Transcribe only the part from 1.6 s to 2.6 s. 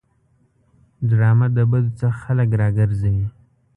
بدو څخه خلک